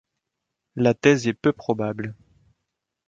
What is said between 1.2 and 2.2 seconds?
est peu probable.